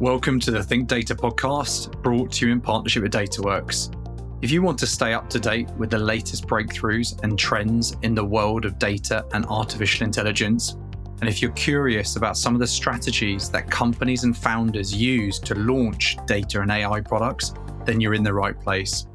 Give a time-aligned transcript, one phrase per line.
[0.00, 3.94] Welcome to the Think Data podcast, brought to you in partnership with DataWorks.
[4.40, 8.14] If you want to stay up to date with the latest breakthroughs and trends in
[8.14, 10.78] the world of data and artificial intelligence,
[11.20, 15.54] and if you're curious about some of the strategies that companies and founders use to
[15.54, 17.52] launch data and AI products,
[17.84, 19.06] then you're in the right place.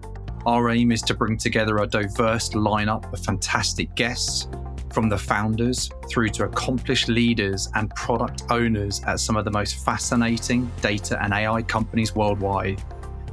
[0.45, 4.47] Our aim is to bring together a diverse lineup of fantastic guests
[4.95, 9.83] from the founders through to accomplished leaders and product owners at some of the most
[9.83, 12.81] fascinating data and AI companies worldwide.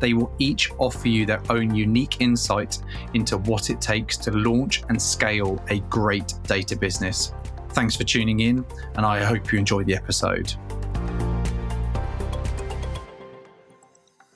[0.01, 2.79] They will each offer you their own unique insight
[3.15, 7.33] into what it takes to launch and scale a great data business.
[7.69, 8.67] Thanks for tuning in,
[8.97, 10.53] and I hope you enjoy the episode.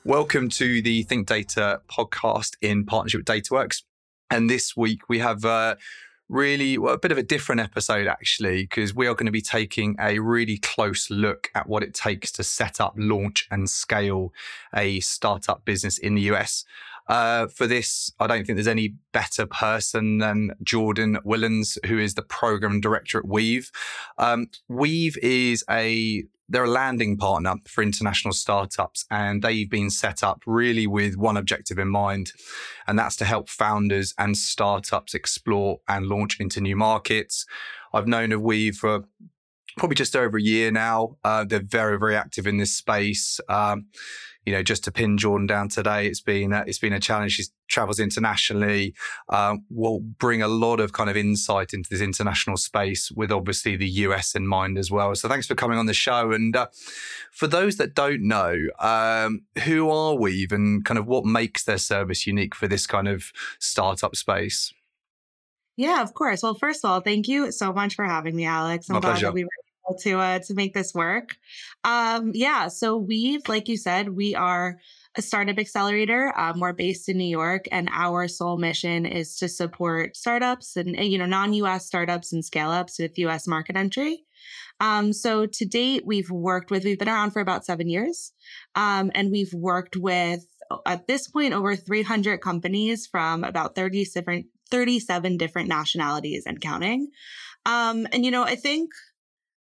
[0.05, 3.83] Welcome to the Think Data podcast in partnership with DataWorks.
[4.31, 5.75] And this week we have uh,
[6.29, 9.43] really well, a bit of a different episode actually because we are going to be
[9.43, 14.33] taking a really close look at what it takes to set up launch and scale
[14.75, 16.65] a startup business in the us
[17.09, 22.15] uh, for this, I don't think there's any better person than Jordyn Willens, who is
[22.15, 23.71] the program director at Weve.
[24.19, 30.23] Um, Weve is a they're a landing partner for international startups, and they've been set
[30.23, 32.33] up really with one objective in mind,
[32.87, 37.47] and that's to help founders and startups explore and launch into new markets.
[37.93, 39.05] I've known of Weve for
[39.77, 41.17] probably just over a year now.
[41.25, 43.41] Uh, they're very, very active in this space.
[43.49, 43.87] Um,
[44.47, 47.33] you know, just to pin Jordyn down today, it's been a, it's been a challenge.
[47.33, 48.95] She travels internationally.
[49.29, 53.77] Um, will bring a lot of kind of insight into this international space, with obviously
[53.77, 55.15] the US in mind as well.
[55.17, 56.31] So thanks for coming on the show.
[56.31, 56.69] And uh,
[57.33, 61.79] for those that don't know, um, who are Weve and kind of what makes their
[61.79, 64.73] service unique for this kind of startup space?
[65.77, 66.43] Yeah, of course.
[66.43, 68.89] Well, first of all, thank you so much for having me, Alex.
[68.89, 69.27] I'm My glad pleasure.
[69.27, 69.51] that we were
[69.95, 71.37] to uh, to make this work.
[71.85, 74.79] Um, yeah, so we've, like you said, we are
[75.17, 76.33] a startup accelerator.
[76.37, 80.97] Um, we're based in New York, and our sole mission is to support startups and
[80.97, 84.25] you know non-US startups and scale-ups with US market entry.
[84.81, 88.33] Um, so to date, we've worked with we've been around for about seven years,
[88.75, 90.47] um, and we've worked with
[90.85, 97.09] at this point over 300 companies from about 30 different 37 different nationalities and counting.
[97.65, 98.91] Um, and you know, I think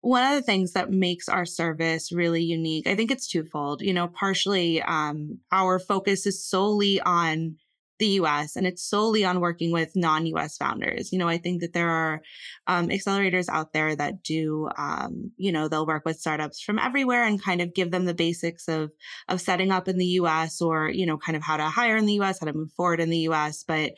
[0.05, 3.81] one of the things that makes our service really unique, I think it's twofold.
[3.81, 7.57] You know, partially um, our focus is solely on
[7.99, 11.11] the US and it's solely on working with non US founders.
[11.11, 12.21] You know, I think that there are
[12.67, 17.25] um, accelerators out there that do, um, you know, they'll work with startups from everywhere
[17.25, 18.91] and kind of give them the basics of,
[19.29, 22.05] of setting up in the US or, you know, kind of how to hire in
[22.05, 23.65] the US, how to move forward in the US.
[23.67, 23.93] But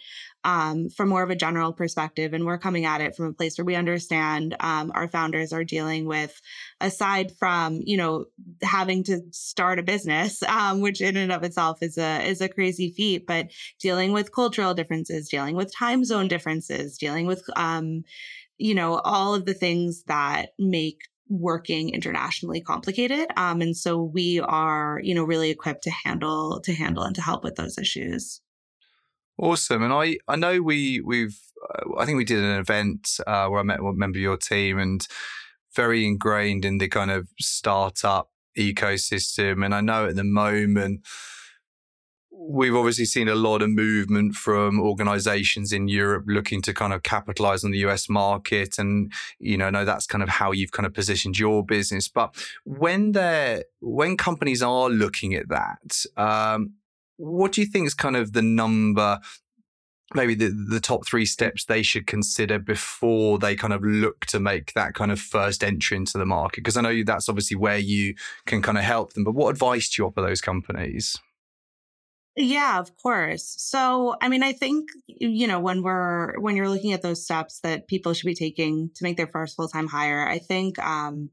[0.46, 2.32] um, from more of a general perspective.
[2.32, 5.64] And we're coming at it from a place where we understand um, our founders are
[5.64, 6.40] dealing with,
[6.80, 8.26] aside from you know
[8.62, 12.48] having to start a business, um, which in and of itself is a is a
[12.48, 18.04] crazy feat, but dealing with cultural differences, dealing with time zone differences, dealing with um,
[18.56, 24.38] you know all of the things that make working internationally complicated um, and so we
[24.38, 28.40] are you know really equipped to handle to handle and to help with those issues
[29.38, 33.48] Awesome, and I I know we we've uh, I think we did an event uh,
[33.48, 35.06] where I met a member of your team and
[35.74, 41.06] very ingrained in the kind of startup ecosystem, and I know at the moment
[42.38, 47.02] we've obviously seen a lot of movement from organizations in Europe looking to kind of
[47.02, 48.78] capitalize on the US market.
[48.78, 52.08] And, you know, I know that's kind of how you've kind of positioned your business.
[52.08, 56.74] But when they're, when companies are looking at that, um,
[57.16, 59.20] what do you think is kind of the number
[60.14, 64.38] maybe the, the top three steps they should consider before they kind of look to
[64.38, 66.60] make that kind of first entry into the market?
[66.60, 68.14] Because i know that's obviously where you
[68.46, 71.18] can kind of help them but what advice do you offer those companies?
[72.36, 73.54] Yeah of course.
[73.58, 77.60] So i mean i think you know when we're when you're looking at those steps
[77.60, 81.30] that people should be taking to make their first full-time hire i think um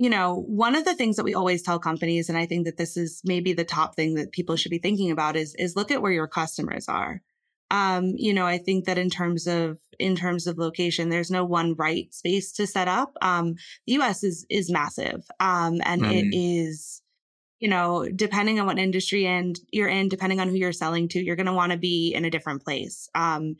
[0.00, 2.78] you know, one of the things that we always tell companies, and I think that
[2.78, 5.90] this is maybe the top thing that people should be thinking about is, is look
[5.90, 7.20] at where your customers are.
[7.70, 11.44] Um, you know, I think that in terms of in terms of location, there's no
[11.44, 13.12] one right space to set up.
[13.20, 13.56] Um,
[13.86, 14.24] the U.S.
[14.24, 16.10] is is massive, um, and mm.
[16.10, 16.99] it is,
[17.60, 21.22] you know, depending on what industry and you're in, depending on who you're selling to,
[21.22, 23.08] you're going to want to be in a different place.
[23.14, 23.56] Um,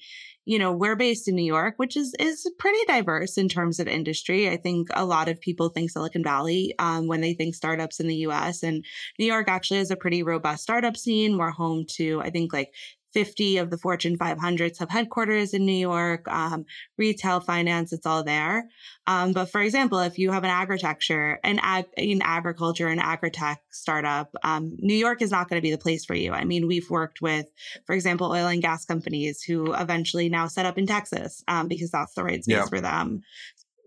[0.47, 3.87] you know, we're based in New York, which is is pretty diverse in terms of
[3.87, 4.49] industry.
[4.49, 8.09] I think a lot of people think Silicon Valley um, when they think startups in
[8.09, 8.63] the U.S.
[8.63, 8.85] and
[9.19, 11.37] New York actually has a pretty robust startup scene.
[11.37, 12.73] We're home to I think like
[13.13, 16.29] 50 of the Fortune 500s have headquarters in New York.
[16.29, 16.65] Um,
[16.97, 18.69] retail, finance, it's all there.
[19.07, 23.57] Um, but for example, if you have an agriculture, an ag, in agriculture, an agritech
[23.71, 26.33] startup, um, New York is not going to be the place for you.
[26.33, 27.47] I mean, we've worked with,
[27.87, 31.91] for example, oil and gas companies who eventually now set up in Texas um, because
[31.91, 32.67] that's the right space yeah.
[32.67, 33.23] for them.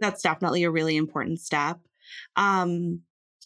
[0.01, 1.79] That's definitely a really important step.
[2.35, 3.01] Um,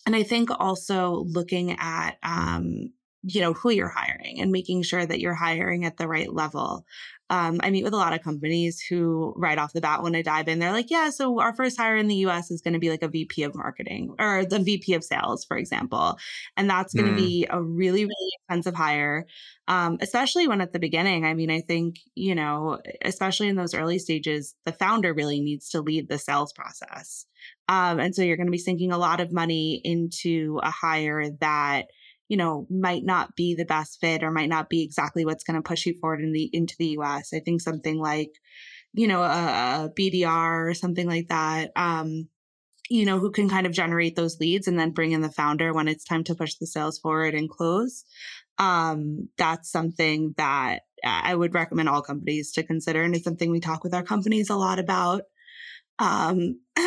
[0.07, 2.93] and I think also looking at um,
[3.23, 6.85] you know who you're hiring and making sure that you're hiring at the right level
[7.29, 10.21] um, i meet with a lot of companies who right off the bat when i
[10.21, 12.79] dive in they're like yeah so our first hire in the us is going to
[12.79, 16.17] be like a vp of marketing or the vp of sales for example
[16.55, 17.17] and that's going to mm.
[17.17, 19.25] be a really really expensive hire
[19.69, 23.73] um, especially when at the beginning i mean i think you know especially in those
[23.73, 27.25] early stages the founder really needs to lead the sales process
[27.69, 31.29] um, and so you're going to be sinking a lot of money into a hire
[31.41, 31.87] that
[32.27, 35.55] you know, might not be the best fit or might not be exactly what's going
[35.55, 37.33] to push you forward in the into the US.
[37.33, 38.31] I think something like,
[38.93, 42.27] you know, a, a BDR or something like that, um,
[42.89, 45.73] you know, who can kind of generate those leads and then bring in the founder
[45.73, 48.03] when it's time to push the sales forward and close.
[48.57, 53.03] Um, that's something that I would recommend all companies to consider.
[53.03, 55.23] And it's something we talk with our companies a lot about.
[55.99, 56.61] Um,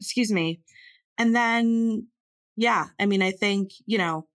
[0.00, 0.62] excuse me.
[1.18, 2.06] And then,
[2.56, 4.26] yeah, I mean, I think, you know,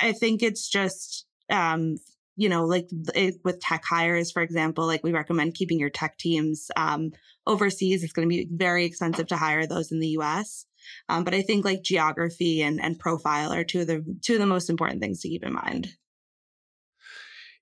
[0.00, 1.96] I think it's just, um,
[2.36, 6.18] you know, like it, with tech hires, for example, like we recommend keeping your tech
[6.18, 7.12] teams um,
[7.46, 8.04] overseas.
[8.04, 10.66] It's going to be very expensive to hire those in the U.S.
[11.08, 14.40] Um, but I think like geography and, and profile are two of the two of
[14.40, 15.88] the most important things to keep in mind.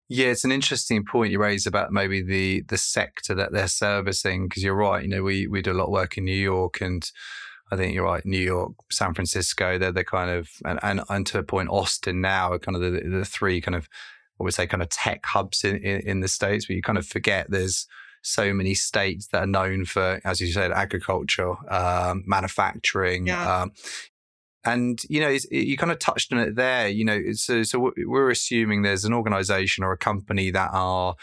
[0.08, 4.46] Yeah, it's an interesting point you raise about maybe the the sector that they're servicing
[4.46, 5.02] because you're right.
[5.02, 7.10] You know, we we do a lot of work in New York and
[7.70, 8.24] I think you're right.
[8.24, 12.20] New York, San Francisco, they're the kind of, and, and, and to a point, Austin
[12.20, 13.88] now are kind of the, the three kind of,
[14.36, 16.98] what would say, kind of tech hubs in, in, in the States, but you kind
[16.98, 17.86] of forget there's
[18.22, 23.28] so many states that are known for, as you said, agriculture, um, manufacturing.
[23.28, 23.62] Yeah.
[23.62, 23.72] Um,
[24.64, 26.88] and you know, you kind of touched on it there.
[26.88, 31.14] You know, so so we're assuming there's an organisation or a company that are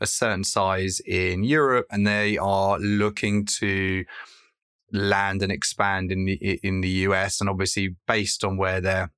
[0.00, 4.04] a certain size in Europe, and they are looking to
[4.92, 9.10] land and expand in the in the US, and obviously based on where their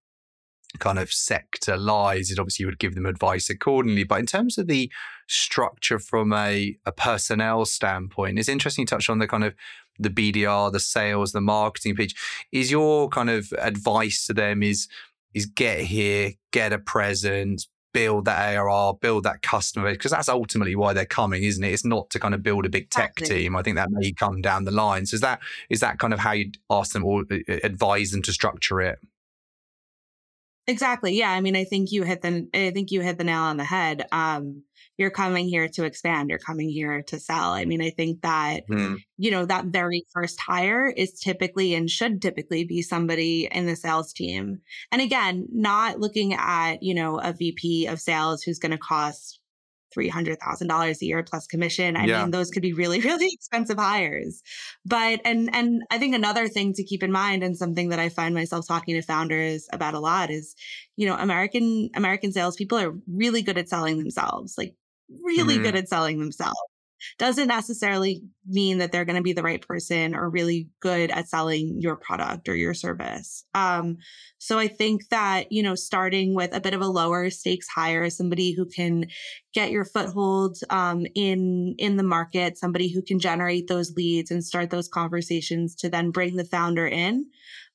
[0.78, 4.04] kind of sector lies, it obviously would give them advice accordingly.
[4.04, 4.90] But in terms of the
[5.28, 9.54] structure from a, a personnel standpoint, it's interesting you touch on the kind of
[9.98, 12.14] the BDR, the sales, the marketing pitch.
[12.52, 14.88] Is your kind of advice to them is
[15.32, 20.28] is get here, get a presence, build that ARR, build that customer base, because that's
[20.28, 21.72] ultimately why they're coming, isn't it?
[21.72, 23.44] It's not to kind of build a big tech exactly.
[23.44, 23.56] team.
[23.56, 25.06] I think that may come down the line.
[25.06, 28.10] So is that is that kind of how you ask them or uh, uh, advise
[28.10, 28.98] them to structure it?
[30.66, 31.16] Exactly.
[31.16, 31.30] Yeah.
[31.30, 33.64] I mean, I think you hit the I think you hit the nail on the
[33.64, 34.06] head.
[34.12, 34.64] Um,
[34.96, 38.66] you're coming here to expand you're coming here to sell i mean i think that
[38.68, 38.96] mm.
[39.16, 43.76] you know that very first hire is typically and should typically be somebody in the
[43.76, 44.60] sales team
[44.92, 49.40] and again not looking at you know a vp of sales who's going to cost
[49.96, 51.96] $300,000 a year plus commission.
[51.96, 52.22] I yeah.
[52.22, 54.42] mean, those could be really, really expensive hires.
[54.84, 58.08] But, and, and I think another thing to keep in mind and something that I
[58.08, 60.54] find myself talking to founders about a lot is,
[60.96, 64.54] you know, American, American salespeople are really good at selling themselves.
[64.58, 64.74] Like
[65.08, 65.64] really mm-hmm.
[65.64, 66.58] good at selling themselves
[67.18, 71.28] doesn't necessarily mean that they're going to be the right person or really good at
[71.28, 73.44] selling your product or your service.
[73.54, 73.98] Um,
[74.38, 78.08] so I think that, you know, starting with a bit of a lower stakes hire,
[78.10, 79.06] somebody who can
[79.52, 84.44] get your foothold um, in in the market, somebody who can generate those leads and
[84.44, 87.26] start those conversations to then bring the founder in.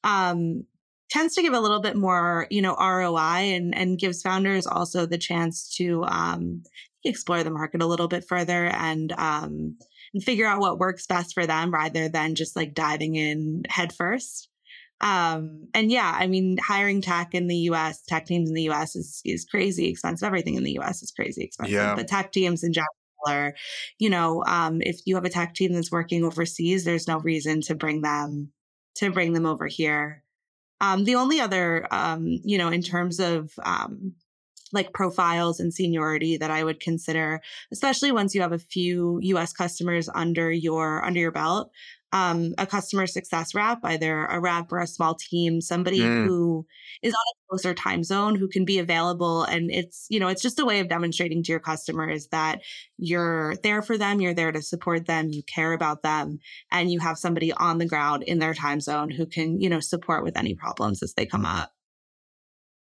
[0.04, 0.64] Um,
[1.10, 5.06] tends to give a little bit more, you know, ROI and and gives founders also
[5.06, 6.64] the chance to um,
[7.04, 9.78] explore the market a little bit further and um,
[10.14, 14.50] and figure out what works best for them rather than just like diving in headfirst.
[15.02, 18.96] Um, and yeah, I mean, hiring tech in the US, tech teams in the US
[18.96, 20.26] is is crazy expensive.
[20.26, 21.74] Everything in the US is crazy expensive.
[21.74, 21.96] Yeah.
[21.96, 22.88] But tech teams in general
[23.28, 23.56] are,
[23.98, 27.62] you know, um, if you have a tech team that's working overseas, there's no reason
[27.62, 28.52] to bring them
[28.96, 30.24] to bring them over here.
[30.82, 34.14] Um, the only other, um, you know, in terms of um,
[34.72, 39.54] like profiles and seniority that I would consider, especially once you have a few US
[39.54, 41.72] customers under your under your belt.
[42.12, 46.26] Um, a customer success rep, either a rep or a small team, somebody mm.
[46.26, 46.66] who
[47.04, 49.44] is on a closer time zone who can be available.
[49.44, 52.62] And it's, you know, it's just a way of demonstrating to your customers that
[52.98, 56.40] you're there for them, you're there to support them, you care about them,
[56.72, 59.80] and you have somebody on the ground in their time zone who can, you know,
[59.80, 61.72] support with any problems as they come up.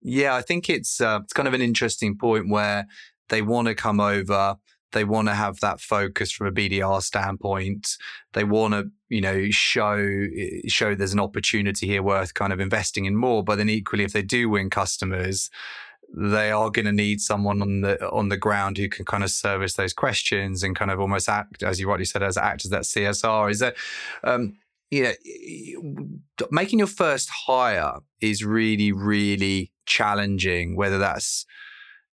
[0.02, 2.86] Yeah, I think it's uh, it's kind of an interesting point where
[3.28, 4.56] they want to come over
[4.92, 7.96] they want to have that focus from a BDR standpoint.
[8.32, 10.26] They want to, you know, show
[10.66, 13.44] show there's an opportunity here worth kind of investing in more.
[13.44, 15.50] But then equally, if they do win customers,
[16.16, 19.30] they are going to need someone on the on the ground who can kind of
[19.30, 22.70] service those questions and kind of almost act, as you rightly said, as act as
[22.70, 23.50] that CSR.
[23.50, 23.76] Is that,
[24.24, 24.56] um,
[25.04, 30.76] know, making your first hire is really really challenging.
[30.76, 31.44] Whether that's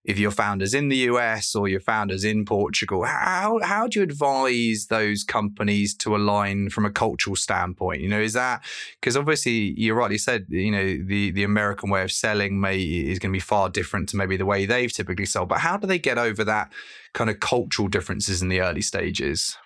[0.06, 4.04] if your founders in the US or your founders in Portugal, how how do you
[4.04, 8.00] advise those companies to align from a cultural standpoint?
[8.00, 8.64] You know, is that
[9.00, 13.18] because obviously you rightly said, you know, the the American way of selling may is
[13.18, 15.48] going to be far different to maybe the way they've typically sold.
[15.48, 16.72] But how do they get over that
[17.12, 19.58] kind of cultural differences in the early stages?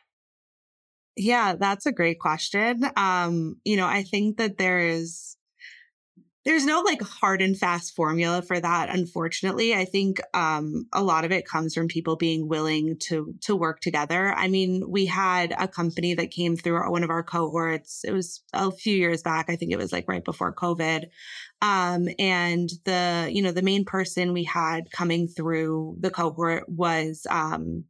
[1.17, 2.83] Yeah, that's a great question.
[2.97, 5.37] Um, you know, I think that there is
[6.45, 9.75] there's no like hard and fast formula for that unfortunately.
[9.75, 13.81] I think um, a lot of it comes from people being willing to to work
[13.81, 14.33] together.
[14.35, 18.05] I mean we had a company that came through one of our cohorts.
[18.05, 19.51] It was a few years back.
[19.51, 21.07] I think it was like right before covid.
[21.63, 27.27] Um, and the you know the main person we had coming through the cohort was
[27.29, 27.85] um,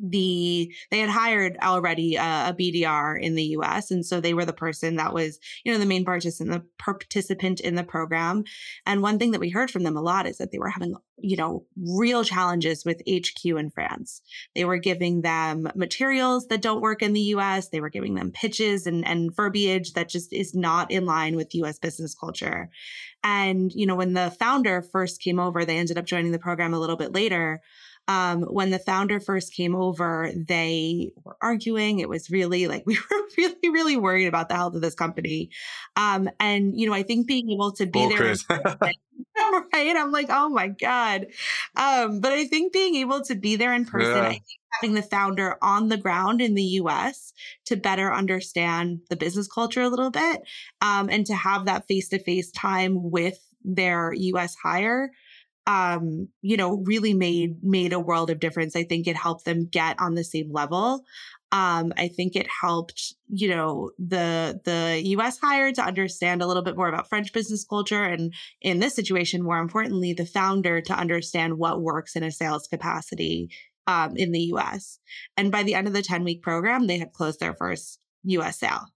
[0.00, 4.44] the they had hired already a, a, BDR in the US and so they were
[4.44, 8.44] the person that was you know the main participant the participant in the program.
[8.86, 10.94] And one thing that we heard from them a lot is that they were having
[11.18, 14.22] you know real challenges with HQ in France.
[14.54, 18.30] They were giving them materials that don't work in the US they were giving them
[18.30, 22.70] pitches and and verbiage that just is not in line with US business culture.
[23.24, 26.72] And you know when the founder first came over they ended up joining the program
[26.74, 27.60] a little bit later
[28.08, 31.98] um, when the founder first came over, they were arguing.
[31.98, 35.50] It was really like we were really, really worried about the health of this company.
[35.94, 38.34] Um, and you know, I think being able to be there,
[38.80, 38.96] right?
[39.96, 41.26] I'm like, oh my god.
[41.76, 44.22] Um, but I think being able to be there in person, yeah.
[44.22, 47.34] I think having the founder on the ground in the U.S.
[47.66, 50.42] to better understand the business culture a little bit,
[50.80, 54.54] um, and to have that face to face time with their U.S.
[54.54, 55.12] hire
[55.68, 58.74] um, you know, really made made a world of difference.
[58.74, 61.04] I think it helped them get on the same level.
[61.52, 66.62] Um, I think it helped, you know, the the US hire to understand a little
[66.62, 68.32] bit more about French business culture and
[68.62, 73.50] in this situation, more importantly, the founder to understand what works in a sales capacity
[73.86, 74.98] um, in the US.
[75.36, 78.58] And by the end of the 10 week program, they had closed their first US
[78.58, 78.86] sale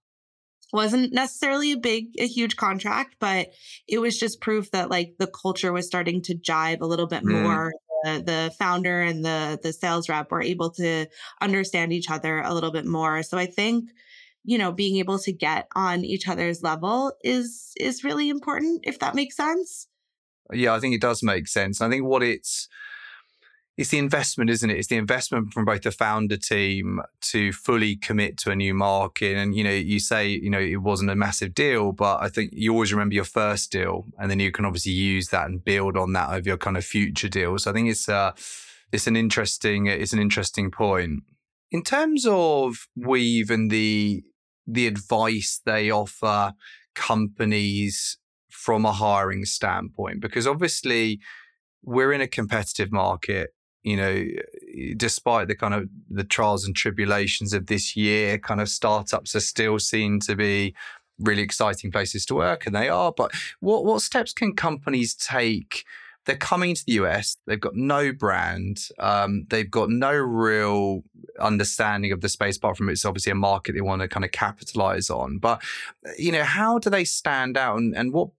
[0.73, 3.51] wasn't necessarily a big a huge contract but
[3.87, 7.23] it was just proof that like the culture was starting to jive a little bit
[7.23, 7.41] mm.
[7.41, 7.71] more.
[8.03, 11.05] The, the founder and the the sales rep were able to
[11.39, 13.23] understand each other a little bit more.
[13.23, 13.91] So i think
[14.43, 18.99] you know being able to get on each other's level is is really important if
[18.99, 19.87] that makes sense.
[20.51, 21.79] Yeah i think it does make sense.
[21.81, 22.67] I think what it's
[23.75, 24.77] it's the investment, isn't it?
[24.77, 27.01] It's the investment from both the founder team
[27.31, 29.35] to fully commit to a new market.
[29.35, 32.51] And, you know, you say, you know, it wasn't a massive deal, but I think
[32.53, 35.97] you always remember your first deal and then you can obviously use that and build
[35.97, 37.63] on that over your kind of future deals.
[37.63, 38.33] So I think it's, uh,
[38.91, 41.23] it's an interesting, it's an interesting point.
[41.71, 44.23] In terms of Weve and the,
[44.67, 46.53] the advice they offer
[46.93, 48.19] companies
[48.51, 51.19] from a hiring standpoint, because obviously,
[51.85, 53.49] we're in a competitive market
[53.83, 54.25] you know,
[54.95, 59.41] despite the kind of the trials and tribulations of this year, kind of startups are
[59.41, 60.73] still seen to be
[61.19, 63.11] really exciting places to work, and they are.
[63.11, 65.85] But what what steps can companies take?
[66.25, 67.35] They're coming to the US.
[67.45, 68.87] They've got no brand.
[68.97, 71.03] Um, they've got no real
[71.37, 74.31] understanding of the space, apart from it's obviously a market they want to kind of
[74.31, 75.39] capitalize on.
[75.39, 75.61] But
[76.17, 78.29] you know, how do they stand out, and, and what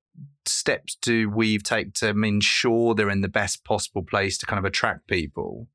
[0.48, 4.64] steps do Weve take to ensure they're in the best possible place to kind of
[4.64, 5.68] attract people?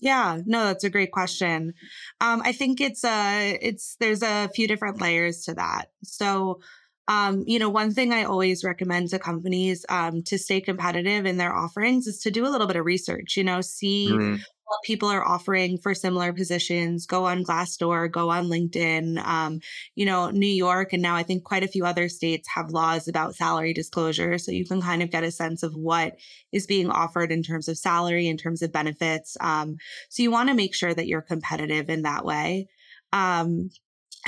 [0.00, 1.74] Yeah, no, that's a great question.
[2.20, 5.86] Um, I think it's a, uh, it's there's a few different layers to that.
[6.04, 6.60] So,
[7.08, 11.36] um, you know, one thing I always recommend to companies um, to stay competitive in
[11.36, 13.36] their offerings is to do a little bit of research.
[13.36, 17.06] You know, see mm what people are offering for similar positions.
[17.06, 19.18] Go on Glassdoor, go on LinkedIn.
[19.26, 19.60] Um,
[19.94, 23.08] you know, New York and now I think quite a few other states have laws
[23.08, 24.36] about salary disclosure.
[24.36, 26.16] So you can kind of get a sense of what
[26.52, 29.36] is being offered in terms of salary, in terms of benefits.
[29.40, 29.76] Um,
[30.10, 32.68] so you want to make sure that you're competitive in that way.
[33.12, 33.70] Um,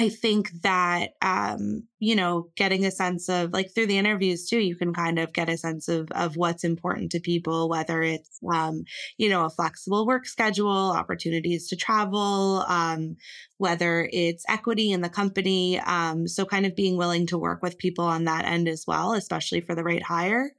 [0.00, 4.58] I think that, um, you know, getting a sense of like through the interviews too,
[4.58, 8.38] you can kind of get a sense of, of what's important to people, whether it's,
[8.50, 8.84] um,
[9.18, 13.16] you know, a flexible work schedule, opportunities to travel, um,
[13.58, 15.78] whether it's equity in the company.
[15.80, 19.12] Um, so kind of being willing to work with people on that end as well,
[19.12, 20.52] especially for the right hire.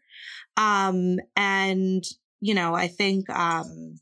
[0.55, 2.03] Um, and,
[2.41, 3.99] you know, I think, um,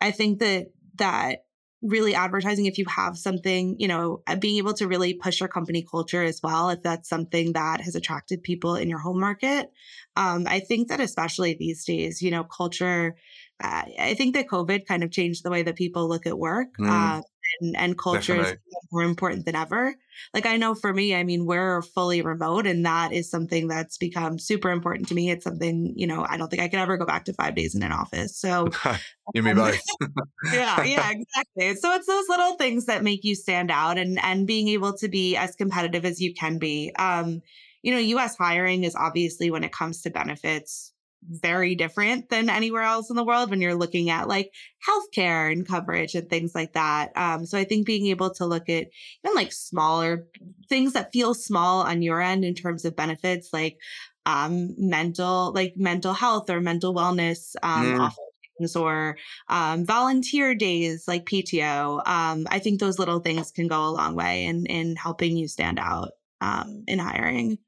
[0.00, 1.44] I think that that
[1.82, 5.48] really advertising if you have something you know uh, being able to really push your
[5.48, 9.70] company culture as well if that's something that has attracted people in your home market
[10.16, 13.16] um, i think that especially these days you know culture
[13.62, 16.68] uh, i think that covid kind of changed the way that people look at work
[16.78, 16.88] mm.
[16.88, 17.22] uh,
[17.60, 18.52] and, and culture Definitely.
[18.52, 19.94] is more important than ever.
[20.34, 23.98] Like I know for me, I mean, we're fully remote and that is something that's
[23.98, 25.30] become super important to me.
[25.30, 27.74] It's something, you know, I don't think I could ever go back to five days
[27.74, 28.36] in an office.
[28.36, 28.68] So
[29.34, 29.80] you mean both.
[30.52, 31.74] yeah, yeah, exactly.
[31.76, 35.08] So it's those little things that make you stand out and and being able to
[35.08, 36.92] be as competitive as you can be.
[36.98, 37.42] Um,
[37.82, 40.92] you know, US hiring is obviously when it comes to benefits
[41.28, 44.52] very different than anywhere else in the world when you're looking at like
[44.88, 47.12] healthcare and coverage and things like that.
[47.16, 48.88] Um, so I think being able to look at
[49.24, 50.26] even like smaller
[50.68, 53.78] things that feel small on your end in terms of benefits, like
[54.26, 58.12] um, mental, like mental health or mental wellness um,
[58.60, 58.80] mm.
[58.80, 59.16] or
[59.48, 62.06] um, volunteer days like PTO.
[62.06, 65.48] Um, I think those little things can go a long way in in helping you
[65.48, 67.58] stand out um, in hiring.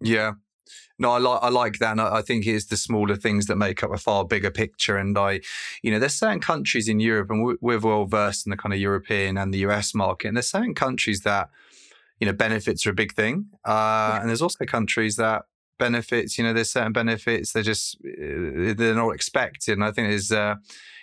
[0.00, 0.32] Yeah,
[0.98, 1.92] no, I like I like that.
[1.92, 4.96] And I, I think it's the smaller things that make up a far bigger picture.
[4.96, 5.40] And I,
[5.82, 8.80] you know, there's certain countries in Europe, and we're well versed in the kind of
[8.80, 10.28] European and the US market.
[10.28, 11.50] And there's certain countries that,
[12.20, 13.46] you know, benefits are a big thing.
[13.64, 14.20] Uh, yeah.
[14.20, 15.42] And there's also countries that
[15.78, 19.72] benefits, you know, there's certain benefits they're just uh, they're not expected.
[19.72, 20.32] And I think there's.
[20.32, 20.56] Uh,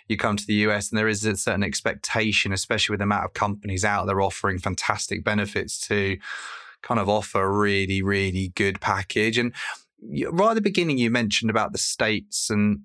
[0.08, 3.24] you come to the US and there is a certain expectation, especially with the amount
[3.24, 6.16] of companies out there offering fantastic benefits to
[6.86, 9.38] kind of offer a really, really good package.
[9.38, 9.52] And
[10.30, 12.80] right at the beginning, you mentioned about the states and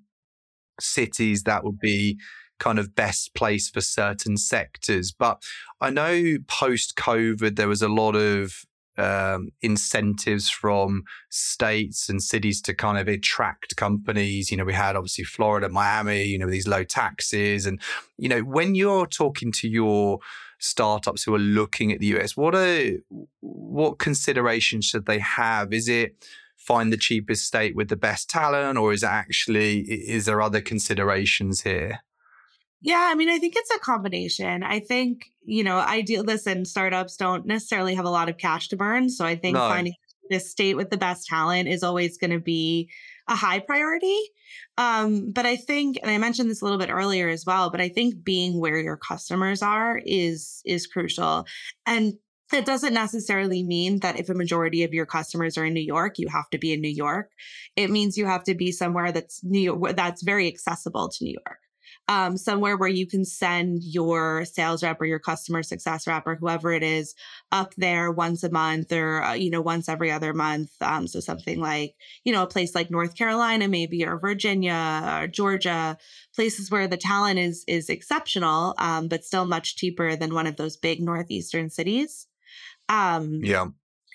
[0.80, 2.18] cities that would be
[2.60, 5.12] kind of best place for certain sectors.
[5.12, 5.44] But
[5.80, 8.66] I know post COVID, there was a lot of
[8.98, 14.50] um, incentives from states and cities to kind of attract companies.
[14.50, 17.66] You know, we had obviously Florida, Miami, you know, these low taxes.
[17.66, 17.80] And,
[18.18, 20.20] you know, when you're talking to your
[20.62, 22.92] startups who are looking at the US, what are
[23.40, 25.74] what considerations should they have?
[25.74, 26.16] Is it
[26.56, 30.62] find the cheapest state with the best talent, or is it actually is there other
[30.62, 32.00] considerations here?
[32.84, 34.64] Yeah, I mean, I think it's a combination.
[34.64, 38.76] I think, you know, ideal listen, startups don't necessarily have a lot of cash to
[38.76, 39.10] burn.
[39.10, 39.68] So I think no.
[39.68, 39.94] finding
[40.32, 42.90] this state with the best talent is always going to be
[43.28, 44.18] a high priority.
[44.78, 47.82] Um, but I think, and I mentioned this a little bit earlier as well, but
[47.82, 51.46] I think being where your customers are is is crucial.
[51.86, 52.14] And
[52.54, 56.20] it doesn't necessarily mean that if a majority of your customers are in New York,
[56.20, 57.32] you have to be in New York.
[57.78, 61.36] It means you have to be somewhere that's New York, that's very accessible to New
[61.46, 61.61] York.
[62.12, 66.36] Um, somewhere where you can send your sales rep or your customer success rep or
[66.36, 67.16] whoever it is
[67.54, 70.72] up there once a month or uh, you know once every other month.
[70.82, 71.96] Um, so something like
[72.26, 75.98] you know a place like North Carolina maybe or Virginia or Georgia,
[76.36, 80.58] places where the talent is is exceptional, um, but still much cheaper than one of
[80.58, 82.28] those big northeastern cities.
[82.90, 83.68] Um, yeah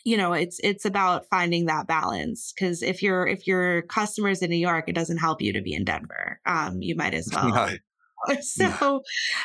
[0.07, 4.49] you know it's it's about finding that balance because if your if your customers in
[4.49, 7.49] new york it doesn't help you to be in denver um you might as well
[7.49, 7.77] no.
[8.41, 9.03] so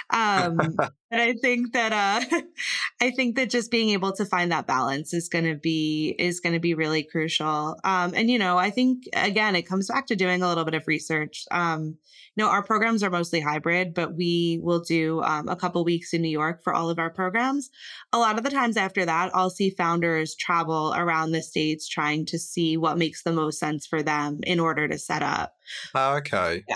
[0.09, 2.41] um but i think that uh
[3.01, 6.39] i think that just being able to find that balance is going to be is
[6.39, 7.77] going to be really crucial.
[7.83, 10.73] Um and you know i think again it comes back to doing a little bit
[10.73, 11.45] of research.
[11.51, 11.97] Um
[12.35, 16.13] you know our programs are mostly hybrid but we will do um, a couple weeks
[16.13, 17.69] in new york for all of our programs.
[18.13, 22.25] A lot of the times after that i'll see founders travel around the states trying
[22.27, 25.55] to see what makes the most sense for them in order to set up.
[25.93, 26.63] Oh, okay.
[26.67, 26.75] Yeah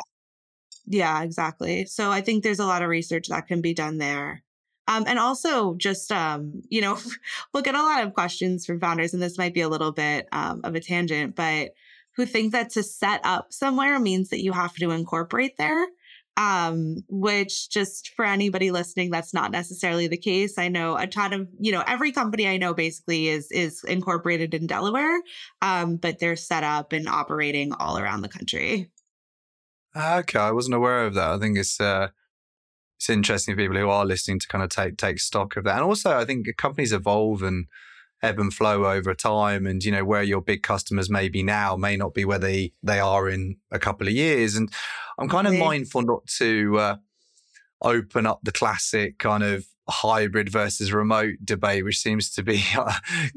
[0.88, 1.86] yeah, exactly.
[1.86, 4.44] So I think there's a lot of research that can be done there.
[4.88, 6.98] Um, and also just, um, you know,
[7.54, 10.28] we'll get a lot of questions from founders, and this might be a little bit
[10.32, 11.72] um, of a tangent, but
[12.16, 15.88] who think that to set up somewhere means that you have to incorporate there.
[16.38, 20.58] Um, which just for anybody listening, that's not necessarily the case.
[20.58, 24.54] I know a ton of, you know, every company I know basically is is incorporated
[24.54, 25.18] in Delaware,
[25.62, 28.92] um, but they're set up and operating all around the country.
[29.96, 31.30] Okay, I wasn't aware of that.
[31.30, 32.10] I think it's uh,
[32.98, 35.76] it's interesting for people who are listening to kind of take take stock of that.
[35.76, 37.68] And also, I think companies evolve and
[38.22, 41.78] ebb and flow over time, and you know where your big customers may be now
[41.78, 44.56] may not be where they they are in a couple of years.
[44.56, 44.70] And
[45.18, 46.96] I'm kind of mindful not to uh,
[47.82, 52.62] open up the classic kind of hybrid versus remote debate, which seems to be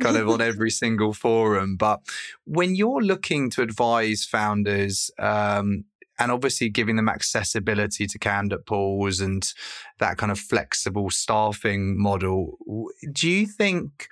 [0.01, 1.77] kind of on every single forum.
[1.77, 2.01] But
[2.45, 5.85] when you're looking to advise founders um,
[6.19, 9.53] and obviously giving them accessibility to candidate pools and
[9.99, 12.59] that kind of flexible staffing model.
[13.13, 14.09] Do you think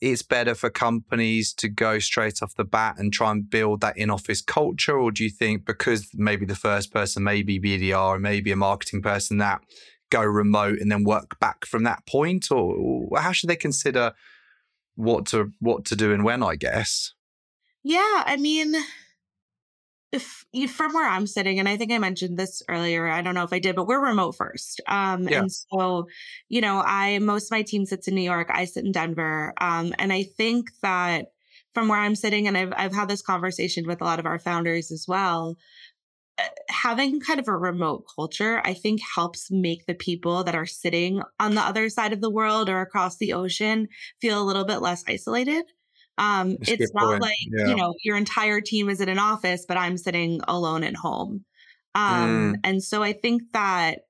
[0.00, 3.96] it's better for companies to go straight off the bat and try and build that
[3.96, 4.98] in office culture?
[4.98, 9.02] Or do you think because maybe the first person may be BDR maybe a marketing
[9.02, 9.60] person that
[10.10, 12.50] go remote and then work back from that point?
[12.50, 14.12] Or how should they consider
[14.94, 17.14] what to what to do and when, I guess?
[17.82, 18.74] Yeah, I mean,
[20.12, 23.44] if from where I'm sitting, and I think I mentioned this earlier, I don't know
[23.44, 24.80] if I did, but we're remote first.
[24.86, 25.40] Um, yeah.
[25.40, 26.06] and so,
[26.48, 29.54] you know, I most of my team sits in New York, I sit in Denver.
[29.58, 31.28] Um, and I think that
[31.72, 34.38] from where I'm sitting, and I've I've had this conversation with a lot of our
[34.38, 35.56] founders as well.
[36.38, 40.66] Uh, having kind of a remote culture, I think helps make the people that are
[40.66, 43.88] sitting on the other side of the world or across the ocean
[44.20, 45.64] feel a little bit less isolated.
[46.18, 47.22] Um, it's not point.
[47.22, 47.68] like, yeah.
[47.68, 51.44] you know, your entire team is in an office, but I'm sitting alone at home.
[51.94, 52.60] Um, mm.
[52.64, 54.00] And so I think that,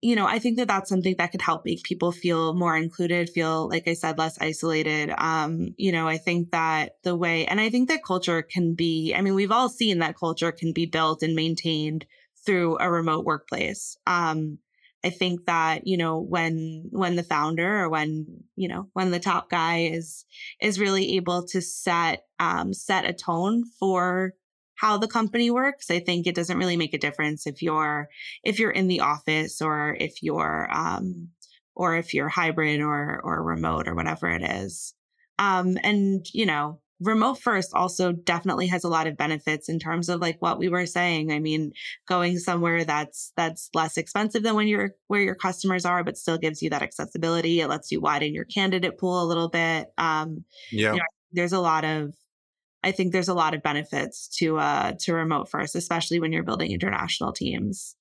[0.00, 3.30] you know, I think that that's something that could help make people feel more included,
[3.30, 5.12] feel, like I said, less isolated.
[5.16, 9.14] Um, you know, I think that the way, and I think that culture can be,
[9.16, 12.04] I mean, we've all seen that culture can be built and maintained
[12.44, 13.96] through a remote workplace.
[14.06, 14.58] Um,
[15.04, 19.20] I think that, you know, when when the founder or when, you know, when the
[19.20, 20.24] top guy is
[20.60, 24.34] is really able to set um set a tone for
[24.76, 28.08] how the company works, I think it doesn't really make a difference if you're
[28.44, 31.28] if you're in the office or if you're um
[31.74, 34.94] or if you're hybrid or or remote or whatever it is.
[35.38, 40.08] Um and, you know, remote first also definitely has a lot of benefits in terms
[40.08, 41.32] of like what we were saying.
[41.32, 41.72] I mean,
[42.06, 46.38] going somewhere that's that's less expensive than when you're where your customers are, but still
[46.38, 47.60] gives you that accessibility.
[47.60, 49.88] It lets you widen your candidate pool a little bit.
[49.98, 52.14] Um, yeah, you know, there's a lot of
[52.82, 56.42] I think there's a lot of benefits to uh to remote first, especially when you're
[56.42, 57.96] building international teams.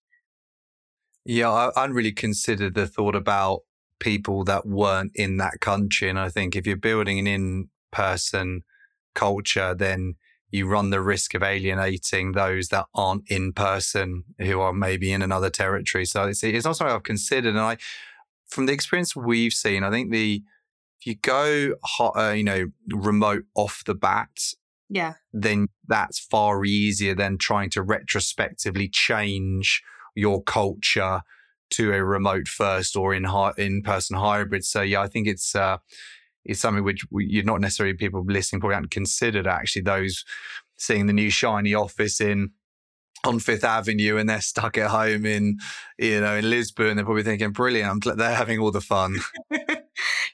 [1.25, 3.61] Yeah, I, I really considered the thought about
[3.99, 6.09] people that weren't in that country.
[6.09, 8.63] And I think if you're building an in person
[9.13, 10.15] culture, then
[10.49, 15.21] you run the risk of alienating those that aren't in person who are maybe in
[15.21, 16.05] another territory.
[16.05, 17.51] So it's, it's not something I've considered.
[17.51, 17.77] And I,
[18.49, 20.43] from the experience we've seen, I think the,
[20.99, 24.29] if you go, hot, uh, you know, remote off the bat,
[24.89, 29.81] yeah, then that's far easier than trying to retrospectively change
[30.15, 31.21] your culture
[31.71, 33.25] to a remote first or in
[33.57, 34.65] in person hybrid.
[34.65, 35.77] So yeah, I think it's uh,
[36.45, 40.25] is something which you're not necessarily people listening probably haven't considered actually those
[40.77, 42.51] seeing the new shiny office in
[43.23, 45.57] on Fifth Avenue and they're stuck at home in
[45.99, 49.17] you know in Lisbon they're probably thinking brilliant they're having all the fun.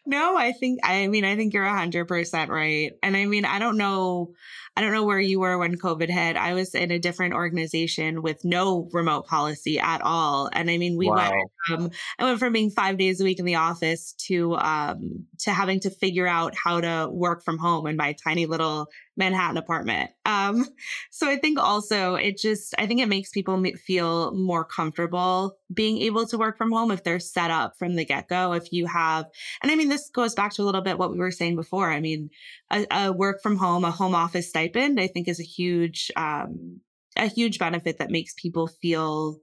[0.08, 2.94] No I think I mean I think you're 100% right.
[3.04, 4.32] And I mean I don't know
[4.78, 6.38] I don't know where you were when COVID hit.
[6.38, 10.52] I was in a different organization with no remote policy at all.
[10.54, 11.16] And I mean, we wow.
[11.16, 15.26] went from, I went from being five days a week in the office to, um,
[15.40, 18.88] to having to figure out how to work from home in my tiny little
[19.18, 20.12] Manhattan apartment.
[20.26, 20.66] Um,
[21.12, 25.98] so I think also it just, I think it makes people feel more comfortable being
[26.04, 28.54] able to work from home if they're set up from the get go.
[28.54, 29.26] If you have,
[29.62, 31.92] and I mean, this goes back to a little bit what we were saying before.
[31.92, 32.30] I mean,
[32.72, 36.82] a, a work from home, a home office stipend, I think is a huge, um,
[37.18, 39.40] a huge benefit that makes people feel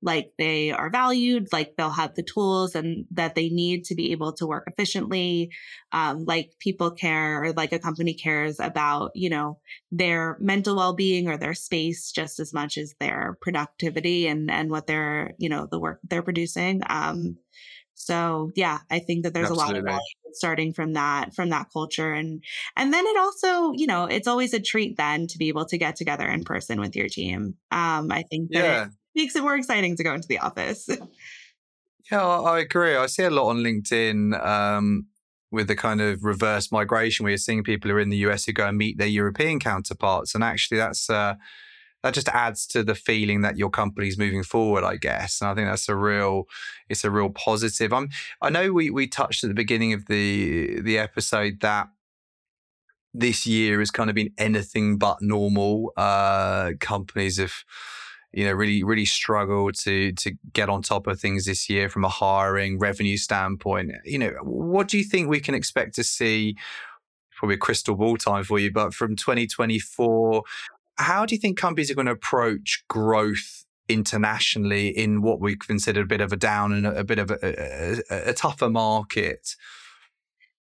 [0.00, 4.12] like they are valued, like they'll have the tools and that they need to be
[4.12, 5.50] able to work efficiently,
[5.92, 9.58] um, like people care or like a company cares about, you know,
[9.90, 14.86] their mental well-being or their space just as much as their productivity and and what
[14.86, 16.80] they're, you know, the work they're producing.
[16.88, 17.38] Um,
[17.94, 19.70] so yeah, I think that there's Absolutely.
[19.70, 22.44] a lot of value starting from that from that culture and
[22.76, 25.78] and then it also, you know, it's always a treat then to be able to
[25.78, 27.56] get together in person with your team.
[27.72, 28.86] Um, I think that yeah.
[29.18, 30.88] Makes it more exciting to go into the office.
[32.10, 32.96] yeah, I agree.
[32.96, 35.06] I see a lot on LinkedIn um,
[35.50, 38.46] with the kind of reverse migration where you're seeing people who are in the US
[38.46, 41.10] who go and meet their European counterparts, and actually that's.
[41.10, 41.34] Uh,
[42.04, 45.40] that just adds to the feeling that your company's moving forward, I guess.
[45.40, 46.44] And I think that's a real,
[46.88, 47.92] it's a real positive.
[47.92, 51.88] I'm, I know we we touched at the beginning of the the episode that
[53.12, 55.92] this year has kind of been anything but normal.
[55.96, 57.64] Uh, companies have,
[58.32, 62.04] you know, really really struggled to to get on top of things this year from
[62.04, 63.92] a hiring revenue standpoint.
[64.04, 66.56] You know, what do you think we can expect to see?
[67.36, 70.42] Probably a crystal ball time for you, but from 2024,
[70.96, 76.00] how do you think companies are going to approach growth internationally in what we consider
[76.00, 79.54] a bit of a down and a, a bit of a, a, a tougher market?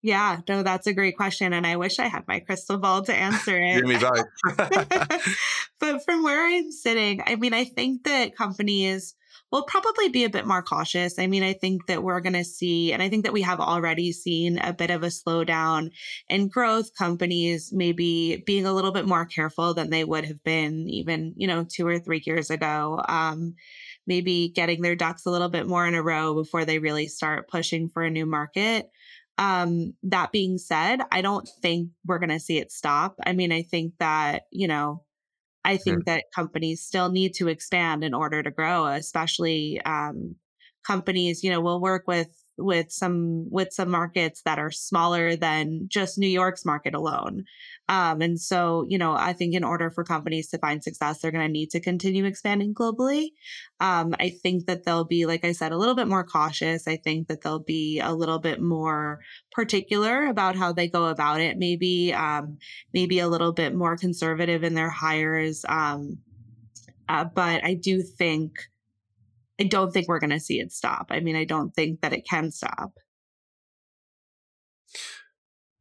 [0.06, 1.52] Yeah, no, that's a great question.
[1.52, 3.84] And I wish I had my crystal ball to answer it.
[3.84, 4.28] me both.
[5.80, 9.16] but from where I'm sitting, I mean, I think that companies,
[9.52, 11.18] we'll probably be a bit more cautious.
[11.18, 13.60] I mean, I think that we're going to see, and I think that we have
[13.60, 15.90] already seen a bit of a slowdown
[16.30, 16.96] in growth.
[16.96, 21.48] Companies maybe being a little bit more careful than they would have been even, you
[21.48, 23.02] know, two or three years ago.
[23.10, 23.56] Um,
[24.06, 27.50] maybe getting their ducks a little bit more in a row before they really start
[27.50, 28.92] pushing for a new market.
[29.38, 33.16] Um, that being said, I don't think we're going to see it stop.
[33.26, 35.04] I mean, I think that, you know,
[35.66, 36.04] I think sure.
[36.06, 40.36] that companies still need to expand in order to grow, especially um,
[40.86, 45.88] companies, you know, will work with with some with some markets that are smaller than
[45.88, 47.46] just New York's market alone.
[47.88, 51.32] Um, and so, you know, I think in order for companies to find success, they're
[51.32, 53.28] going to need to continue expanding globally.
[53.80, 56.88] Um, I think that they'll be, like I said, a little bit more cautious.
[56.88, 59.20] I think that they'll be a little bit more
[59.52, 61.58] particular about how they go about it.
[61.58, 62.58] Maybe, um,
[62.94, 65.64] maybe a little bit more conservative in their hires.
[65.70, 66.20] Um,
[67.08, 68.58] uh, but I do think,
[69.60, 71.08] I don't think we're going to see it stop.
[71.10, 72.94] I mean, I don't think that it can stop.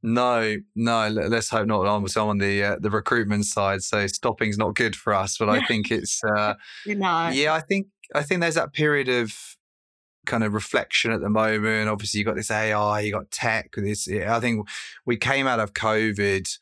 [0.02, 1.08] No, no.
[1.08, 1.86] Let's hope not.
[1.86, 5.38] I'm on the uh, the recruitment side, so stopping's not good for us.
[5.38, 6.54] But I think it's uh,
[6.86, 7.54] yeah.
[7.54, 9.34] I think I think there's that period of
[10.26, 11.88] kind of reflection at the moment.
[11.88, 13.70] Obviously, you got this AI, you got tech.
[13.76, 14.68] This, I think
[15.06, 16.58] we came out of COVID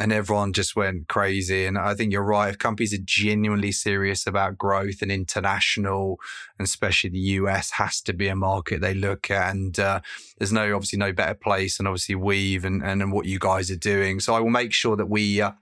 [0.00, 1.66] and everyone just went crazy.
[1.66, 2.48] And I think you're right.
[2.48, 6.18] If companies are genuinely serious about growth and international,
[6.58, 9.54] and especially the US, has to be a market they look at.
[9.54, 10.00] And uh,
[10.38, 13.70] there's no obviously no better place, and obviously Weve and, and and what you guys
[13.70, 14.20] are doing.
[14.20, 15.40] So I will make sure that we.
[15.40, 15.52] Uh,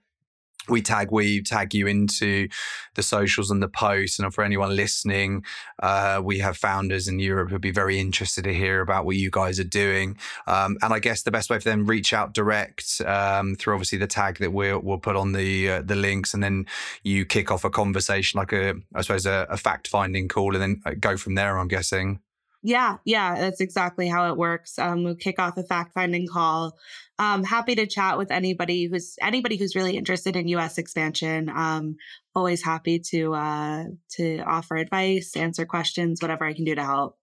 [0.68, 2.49] we tag we tag you into
[2.94, 5.44] the socials and the posts and for anyone listening
[5.83, 9.31] uh, we have founders in europe who'd be very interested to hear about what you
[9.31, 10.16] guys are doing.
[10.46, 13.99] Um, and i guess the best way for them reach out direct um, through obviously
[13.99, 16.66] the tag that we'll, we'll put on the uh, the links and then
[17.03, 20.62] you kick off a conversation like a i suppose a, a fact finding call and
[20.62, 22.20] then uh, go from there i'm guessing
[22.62, 24.79] yeah, yeah, that's exactly how it works.
[24.79, 26.77] Um, we'll kick off a fact finding call.
[27.18, 30.79] Um, happy to chat with anybody who's anybody who's really interested in U.S.
[30.79, 31.49] expansion.
[31.49, 31.96] Um,
[32.35, 33.85] always happy to uh,
[34.16, 37.19] to offer advice, answer questions, whatever I can do to help.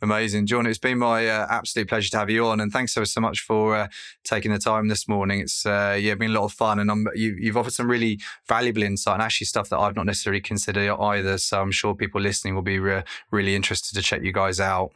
[0.00, 0.66] Amazing, John.
[0.66, 3.40] It's been my uh, absolute pleasure to have you on, and thanks so so much
[3.40, 3.88] for uh,
[4.22, 5.40] taking the time this morning.
[5.40, 8.20] It's uh, yeah, been a lot of fun, and I'm, you, have offered some really
[8.46, 11.36] valuable insight and actually stuff that I've not necessarily considered either.
[11.38, 14.92] So I'm sure people listening will be re- really interested to check you guys out.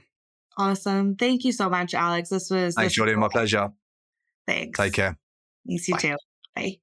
[0.56, 1.16] Awesome.
[1.16, 2.28] Thank you so much, Alex.
[2.28, 3.16] This was thanks, Jordyn.
[3.16, 3.72] My pleasure.
[4.46, 4.78] Thanks.
[4.78, 5.18] Take care.
[5.66, 6.00] Thanks you Bye.
[6.00, 6.16] too.
[6.54, 6.76] Bye.